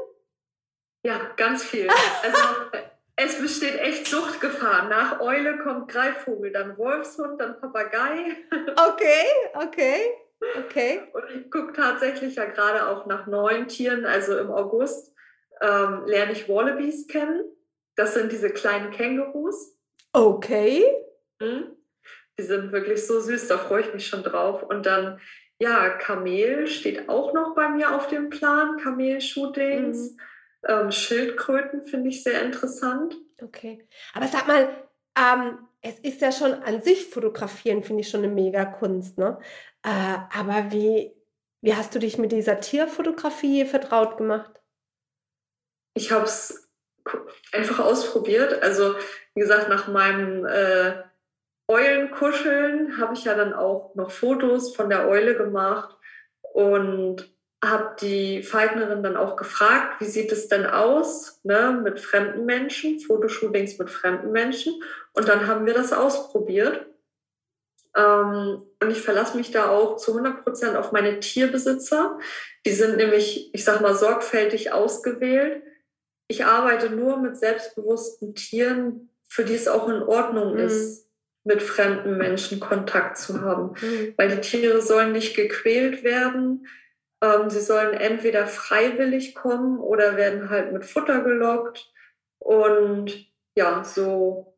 Ja, 1.05 1.31
ganz 1.37 1.65
viel. 1.65 1.89
Also 2.23 2.87
es 3.17 3.39
besteht 3.39 3.79
echt 3.79 4.07
Suchtgefahr. 4.07 4.89
Nach 4.89 5.21
Eule 5.21 5.59
kommt 5.59 5.89
Greifvogel, 5.89 6.51
dann 6.53 6.79
Wolfshund, 6.79 7.39
dann 7.41 7.61
Papagei. 7.61 8.37
Okay, 8.75 9.27
okay. 9.55 10.15
Okay. 10.59 11.03
Und 11.13 11.25
ich 11.35 11.51
gucke 11.51 11.73
tatsächlich 11.73 12.37
ja 12.37 12.47
gerade 12.47 12.89
auch 12.89 13.07
nach 13.07 13.27
neuen 13.27 13.69
Tieren. 13.69 14.05
Also 14.07 14.39
im 14.39 14.51
August 14.51 15.15
ähm, 15.61 16.05
lerne 16.07 16.33
ich 16.33 16.49
Wallabies 16.49 17.07
kennen. 17.07 17.45
Das 17.97 18.15
sind 18.15 18.33
diese 18.33 18.51
kleinen 18.51 18.91
Kängurus. 18.91 19.77
Okay. 20.13 20.85
Mhm. 21.41 21.77
Die 22.39 22.45
sind 22.45 22.73
wirklich 22.73 23.07
so 23.07 23.21
süß, 23.21 23.49
da 23.49 23.59
freue 23.59 23.83
ich 23.83 23.93
mich 23.93 24.07
schon 24.07 24.23
drauf. 24.23 24.63
Und 24.63 24.87
dann, 24.87 25.21
ja, 25.59 25.91
Kamel 25.91 26.67
steht 26.67 27.09
auch 27.09 27.35
noch 27.35 27.55
bei 27.55 27.69
mir 27.69 27.95
auf 27.95 28.07
dem 28.07 28.31
Plan, 28.31 28.79
Kamel-Shootings. 28.79 30.13
Mhm. 30.13 30.19
Ähm, 30.67 30.91
Schildkröten 30.91 31.85
finde 31.87 32.09
ich 32.09 32.23
sehr 32.23 32.43
interessant. 32.43 33.17
Okay. 33.43 33.87
Aber 34.15 34.27
sag 34.27 34.47
mal, 34.47 34.69
ähm, 35.19 35.59
es 35.83 35.99
ist 35.99 36.21
ja 36.21 36.33
schon 36.33 36.55
an 36.55 36.83
sich 36.83 37.07
fotografieren, 37.07 37.83
finde 37.83 38.03
ich 38.03 38.11
schon 38.11 38.23
eine 38.23 38.33
mega 38.33 38.65
Kunst, 38.65 39.19
ne? 39.19 39.39
Äh, 39.83 40.19
aber 40.35 40.71
wie, 40.71 41.13
wie 41.63 41.75
hast 41.75 41.95
du 41.95 41.99
dich 41.99 42.19
mit 42.19 42.33
dieser 42.33 42.61
Tierfotografie 42.61 43.65
vertraut 43.65 44.17
gemacht? 44.17 44.61
Ich 45.95 46.13
habe 46.13 46.25
es 46.25 46.71
einfach 47.53 47.81
ausprobiert. 47.81 48.63
Also, 48.63 48.95
wie 49.35 49.41
gesagt, 49.41 49.69
nach 49.69 49.89
meinem 49.89 50.47
äh, 50.47 51.03
Eulenkuscheln 51.69 52.99
habe 52.99 53.15
ich 53.15 53.25
ja 53.25 53.35
dann 53.35 53.53
auch 53.53 53.95
noch 53.95 54.11
Fotos 54.11 54.75
von 54.75 54.91
der 54.91 55.09
Eule 55.09 55.37
gemacht 55.37 55.97
und 56.53 57.33
habe 57.63 57.95
die 58.01 58.43
Falknerin 58.43 59.03
dann 59.03 59.17
auch 59.17 59.37
gefragt, 59.37 60.01
wie 60.01 60.07
sieht 60.07 60.33
es 60.33 60.49
denn 60.49 60.67
aus 60.67 61.41
ne, 61.45 61.79
mit 61.83 62.01
fremden 62.01 62.47
Menschen, 62.47 63.01
Fotoshootings 63.01 63.79
mit 63.79 63.91
fremden 63.91 64.33
Menschen. 64.33 64.83
Und 65.13 65.29
dann 65.29 65.47
haben 65.47 65.67
wir 65.67 65.75
das 65.75 65.93
ausprobiert. 65.93 66.87
Ähm, 67.97 68.63
und 68.81 68.91
ich 68.91 69.01
verlasse 69.01 69.37
mich 69.37 69.51
da 69.51 69.69
auch 69.69 69.97
zu 69.97 70.13
100 70.13 70.45
Prozent 70.45 70.77
auf 70.77 70.93
meine 70.93 71.21
Tierbesitzer. 71.21 72.19
Die 72.67 72.73
sind 72.73 72.97
nämlich, 72.97 73.55
ich 73.55 73.65
sag 73.65 73.81
mal, 73.81 73.95
sorgfältig 73.95 74.73
ausgewählt. 74.73 75.63
Ich 76.29 76.45
arbeite 76.45 76.91
nur 76.91 77.19
mit 77.19 77.37
selbstbewussten 77.37 78.35
Tieren, 78.35 79.11
für 79.29 79.45
die 79.45 79.55
es 79.55 79.69
auch 79.69 79.89
in 79.89 80.03
Ordnung 80.03 80.55
mhm. 80.55 80.61
ist, 80.61 81.09
mit 81.45 81.63
fremden 81.63 82.19
Menschen 82.19 82.61
Kontakt 82.61 83.17
zu 83.17 83.41
haben. 83.41 83.75
Mhm. 83.81 84.15
Weil 84.17 84.29
die 84.29 84.41
Tiere 84.41 84.83
sollen 84.83 85.13
nicht 85.13 85.35
gequält 85.35 86.05
werden. 86.05 86.67
Ähm, 87.23 87.51
sie 87.51 87.61
sollen 87.61 87.95
entweder 87.95 88.47
freiwillig 88.47 89.35
kommen 89.35 89.79
oder 89.79 90.17
werden 90.17 90.51
halt 90.51 90.73
mit 90.73 90.85
Futter 90.85 91.23
gelockt. 91.23 91.93
Und 92.39 93.27
ja, 93.57 93.83
so 93.85 94.57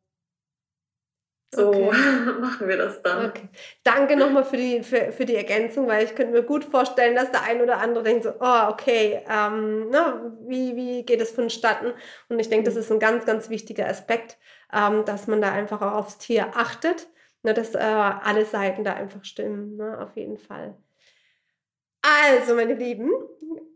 so 1.54 1.68
okay. 1.68 1.90
machen 2.40 2.68
wir 2.68 2.76
das 2.76 3.02
dann. 3.02 3.26
Okay. 3.26 3.48
Danke 3.84 4.16
nochmal 4.16 4.44
für 4.44 4.56
die, 4.56 4.82
für, 4.82 5.12
für 5.12 5.26
die 5.26 5.36
Ergänzung, 5.36 5.86
weil 5.86 6.04
ich 6.04 6.14
könnte 6.14 6.32
mir 6.32 6.42
gut 6.42 6.64
vorstellen, 6.64 7.14
dass 7.14 7.30
der 7.30 7.42
ein 7.42 7.60
oder 7.60 7.78
andere 7.78 8.04
denkt 8.04 8.24
so, 8.24 8.30
oh, 8.40 8.68
okay, 8.70 9.22
ähm, 9.28 9.90
ne, 9.90 10.32
wie, 10.46 10.74
wie 10.76 11.04
geht 11.04 11.20
es 11.20 11.30
vonstatten? 11.30 11.92
Und 12.28 12.38
ich 12.38 12.48
denke, 12.48 12.64
das 12.64 12.76
ist 12.76 12.90
ein 12.90 12.98
ganz, 12.98 13.26
ganz 13.26 13.50
wichtiger 13.50 13.86
Aspekt, 13.86 14.38
ähm, 14.72 15.04
dass 15.04 15.26
man 15.26 15.42
da 15.42 15.52
einfach 15.52 15.82
auch 15.82 15.92
aufs 15.92 16.18
Tier 16.18 16.56
achtet, 16.56 17.08
ne, 17.42 17.52
dass 17.52 17.74
äh, 17.74 17.78
alle 17.78 18.46
Seiten 18.46 18.82
da 18.82 18.94
einfach 18.94 19.24
stimmen, 19.24 19.76
ne, 19.76 20.00
auf 20.00 20.16
jeden 20.16 20.38
Fall. 20.38 20.76
Also, 22.02 22.54
meine 22.54 22.74
Lieben, 22.74 23.10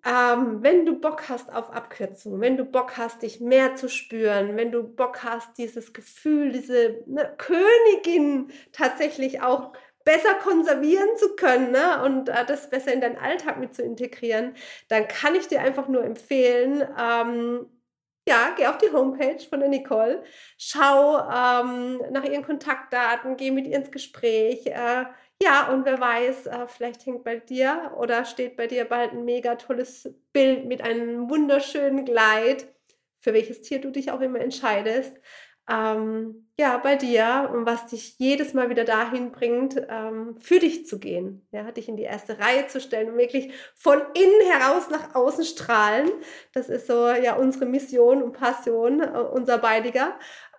ähm, 0.04 0.62
wenn 0.62 0.85
du 0.85 0.99
Bock 1.00 1.28
hast 1.28 1.52
auf 1.54 1.71
Abkürzungen, 1.73 2.40
wenn 2.40 2.56
du 2.56 2.64
Bock 2.64 2.97
hast, 2.97 3.23
dich 3.23 3.40
mehr 3.40 3.76
zu 3.76 3.88
spüren, 3.88 4.56
wenn 4.56 4.73
du 4.73 4.83
Bock 4.83 5.23
hast, 5.23 5.56
dieses 5.59 5.92
Gefühl, 5.92 6.52
diese 6.52 7.02
ne, 7.06 7.33
Königin 7.38 8.50
tatsächlich 8.73 9.42
auch 9.42 9.73
besser 10.04 10.35
konservieren 10.35 11.09
zu 11.16 11.35
können 11.37 11.73
ne, 11.73 12.02
und 12.04 12.28
äh, 12.28 12.45
das 12.47 12.71
besser 12.71 12.92
in 12.92 13.00
deinen 13.00 13.18
Alltag 13.18 13.59
mit 13.59 13.75
zu 13.75 13.83
integrieren, 13.83 14.54
dann 14.88 15.06
kann 15.09 15.35
ich 15.35 15.49
dir 15.49 15.61
einfach 15.61 15.88
nur 15.88 16.04
empfehlen, 16.04 16.85
ähm, 17.00 17.66
ja, 18.28 18.54
geh 18.56 18.66
auf 18.66 18.78
die 18.78 18.90
Homepage 18.92 19.38
von 19.49 19.61
der 19.61 19.68
Nicole, 19.68 20.23
schau 20.59 21.18
ähm, 21.18 22.00
nach 22.11 22.25
ihren 22.25 22.45
Kontaktdaten, 22.45 23.37
geh 23.37 23.52
mit 23.52 23.66
ihr 23.68 23.76
ins 23.76 23.90
Gespräch. 23.92 24.66
Äh, 24.66 25.04
ja, 25.43 25.71
und 25.73 25.85
wer 25.85 26.00
weiß, 26.00 26.47
äh, 26.47 26.66
vielleicht 26.66 27.05
hängt 27.07 27.25
bei 27.25 27.37
dir 27.37 27.93
oder 27.99 28.25
steht 28.25 28.57
bei 28.57 28.66
dir 28.66 28.85
bald 28.85 29.12
ein 29.12 29.25
mega 29.25 29.57
tolles 29.57 30.12
Bild 30.33 30.64
mit 30.66 30.83
einem 30.83 31.28
wunderschönen 31.28 32.05
Kleid, 32.05 32.69
für 33.19 33.35
welches 33.35 33.62
Tier 33.62 33.81
du 33.81 33.90
dich 33.90 34.11
auch 34.11 34.21
immer 34.21 34.40
entscheidest. 34.40 35.12
Ähm, 35.69 36.49
ja, 36.59 36.78
bei 36.78 36.95
dir 36.95 37.50
und 37.52 37.66
was 37.66 37.88
dich 37.88 38.19
jedes 38.19 38.55
Mal 38.55 38.71
wieder 38.71 38.85
dahin 38.85 39.33
bringt, 39.33 39.76
ähm, 39.90 40.37
für 40.38 40.61
dich 40.61 40.87
zu 40.87 41.00
gehen, 41.00 41.47
ja, 41.50 41.73
dich 41.73 41.88
in 41.88 41.97
die 41.97 42.05
erste 42.05 42.38
Reihe 42.38 42.69
zu 42.69 42.81
stellen 42.81 43.11
und 43.11 43.19
wirklich 43.19 43.52
von 43.75 43.99
innen 44.14 44.50
heraus 44.52 44.88
nach 44.90 45.16
außen 45.16 45.45
strahlen. 45.45 46.09
Das 46.55 46.69
ist 46.69 46.87
so 46.87 47.09
ja 47.09 47.35
unsere 47.35 47.66
Mission 47.66 48.23
und 48.23 48.33
Passion, 48.33 49.00
äh, 49.00 49.07
unser 49.07 49.59
beidiger. 49.59 50.16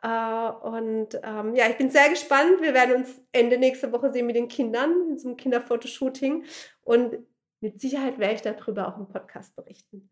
Äh, 0.07 0.51
und 0.61 1.19
ähm, 1.23 1.55
ja, 1.55 1.67
ich 1.69 1.77
bin 1.77 1.89
sehr 1.89 2.09
gespannt. 2.09 2.61
Wir 2.61 2.73
werden 2.73 2.95
uns 2.95 3.21
Ende 3.33 3.57
nächste 3.57 3.91
Woche 3.91 4.11
sehen 4.11 4.25
mit 4.25 4.37
den 4.37 4.47
Kindern 4.47 5.09
in 5.09 5.17
so 5.17 5.27
einem 5.27 5.37
Kinderfotoshooting. 5.37 6.45
Und 6.81 7.17
mit 7.59 7.81
Sicherheit 7.81 8.17
werde 8.17 8.35
ich 8.35 8.41
darüber 8.41 8.87
auch 8.87 8.97
im 8.97 9.07
Podcast 9.07 9.55
berichten. 9.55 10.09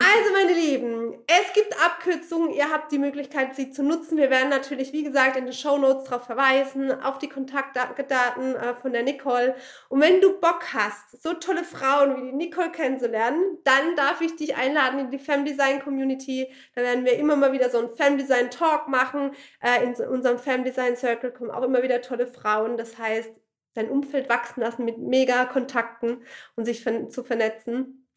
Also, 0.00 0.32
meine 0.32 0.52
Lieben, 0.52 1.18
es 1.26 1.52
gibt 1.54 1.74
Abkürzungen. 1.84 2.52
Ihr 2.52 2.70
habt 2.70 2.92
die 2.92 2.98
Möglichkeit, 2.98 3.56
sie 3.56 3.72
zu 3.72 3.82
nutzen. 3.82 4.16
Wir 4.16 4.30
werden 4.30 4.48
natürlich, 4.48 4.92
wie 4.92 5.02
gesagt, 5.02 5.36
in 5.36 5.44
den 5.44 5.52
Show 5.52 5.76
Notes 5.76 6.04
darauf 6.04 6.24
verweisen, 6.24 6.92
auf 7.02 7.18
die 7.18 7.28
Kontaktdaten 7.28 8.54
äh, 8.54 8.74
von 8.76 8.92
der 8.92 9.02
Nicole. 9.02 9.56
Und 9.88 10.00
wenn 10.00 10.20
du 10.20 10.38
Bock 10.38 10.72
hast, 10.72 11.20
so 11.20 11.34
tolle 11.34 11.64
Frauen 11.64 12.16
wie 12.16 12.30
die 12.30 12.36
Nicole 12.36 12.70
kennenzulernen, 12.70 13.58
dann 13.64 13.96
darf 13.96 14.20
ich 14.20 14.36
dich 14.36 14.54
einladen 14.56 15.00
in 15.00 15.10
die 15.10 15.18
Femdesign 15.18 15.82
Community. 15.82 16.52
Da 16.76 16.82
werden 16.82 17.04
wir 17.04 17.18
immer 17.18 17.34
mal 17.34 17.52
wieder 17.52 17.68
so 17.68 17.78
einen 17.78 17.90
Femdesign 17.90 18.52
Talk 18.52 18.86
machen. 18.86 19.32
Äh, 19.60 19.82
in 19.82 19.94
unserem 20.06 20.38
Femdesign 20.38 20.96
Circle 20.96 21.32
kommen 21.32 21.50
auch 21.50 21.64
immer 21.64 21.82
wieder 21.82 22.00
tolle 22.02 22.28
Frauen. 22.28 22.76
Das 22.76 22.98
heißt, 22.98 23.32
dein 23.74 23.90
Umfeld 23.90 24.28
wachsen 24.28 24.60
lassen 24.60 24.84
mit 24.84 24.98
mega 24.98 25.44
Kontakten 25.44 26.22
und 26.54 26.66
sich 26.66 26.84
zu 26.84 27.24
vernetzen. 27.24 28.07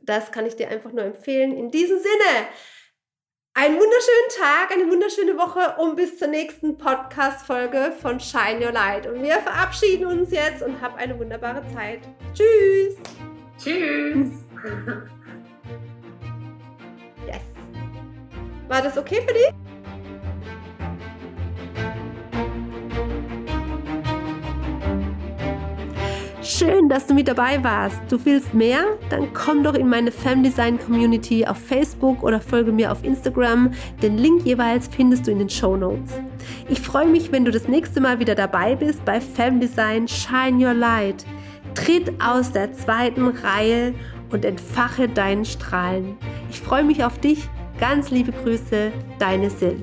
Das 0.00 0.32
kann 0.32 0.46
ich 0.46 0.56
dir 0.56 0.68
einfach 0.68 0.92
nur 0.92 1.04
empfehlen. 1.04 1.56
In 1.56 1.70
diesem 1.70 1.98
Sinne, 1.98 2.48
einen 3.54 3.74
wunderschönen 3.74 4.28
Tag, 4.38 4.72
eine 4.72 4.90
wunderschöne 4.90 5.36
Woche 5.36 5.76
und 5.78 5.96
bis 5.96 6.18
zur 6.18 6.28
nächsten 6.28 6.78
Podcast-Folge 6.78 7.92
von 8.00 8.18
Shine 8.18 8.64
Your 8.64 8.72
Light. 8.72 9.06
Und 9.06 9.22
wir 9.22 9.40
verabschieden 9.40 10.06
uns 10.06 10.30
jetzt 10.30 10.62
und 10.62 10.80
hab 10.80 10.96
eine 10.96 11.18
wunderbare 11.18 11.62
Zeit. 11.74 12.00
Tschüss. 12.34 12.96
Tschüss. 13.58 14.28
Yes. 17.26 17.40
War 18.68 18.82
das 18.82 18.98
okay 18.98 19.22
für 19.24 19.32
dich? 19.32 19.61
Schön, 26.44 26.88
dass 26.88 27.06
du 27.06 27.14
mit 27.14 27.28
dabei 27.28 27.62
warst. 27.62 28.00
Du 28.08 28.18
willst 28.24 28.52
mehr? 28.52 28.98
Dann 29.10 29.32
komm 29.32 29.62
doch 29.62 29.74
in 29.74 29.88
meine 29.88 30.10
Femdesign 30.10 30.76
Community 30.76 31.46
auf 31.46 31.56
Facebook 31.56 32.20
oder 32.24 32.40
folge 32.40 32.72
mir 32.72 32.90
auf 32.90 33.04
Instagram. 33.04 33.70
Den 34.02 34.18
Link 34.18 34.44
jeweils 34.44 34.88
findest 34.88 35.28
du 35.28 35.30
in 35.30 35.38
den 35.38 35.48
Show 35.48 35.76
Notes. 35.76 36.14
Ich 36.68 36.80
freue 36.80 37.06
mich, 37.06 37.30
wenn 37.30 37.44
du 37.44 37.52
das 37.52 37.68
nächste 37.68 38.00
Mal 38.00 38.18
wieder 38.18 38.34
dabei 38.34 38.74
bist 38.74 39.04
bei 39.04 39.20
Femdesign 39.20 40.08
Shine 40.08 40.66
Your 40.66 40.74
Light. 40.74 41.24
Tritt 41.76 42.12
aus 42.20 42.50
der 42.50 42.72
zweiten 42.72 43.28
Reihe 43.28 43.94
und 44.32 44.44
entfache 44.44 45.08
deinen 45.08 45.44
Strahlen. 45.44 46.16
Ich 46.50 46.58
freue 46.58 46.82
mich 46.82 47.04
auf 47.04 47.20
dich. 47.20 47.48
Ganz 47.78 48.10
liebe 48.10 48.32
Grüße, 48.32 48.90
deine 49.20 49.48
Sil. 49.48 49.78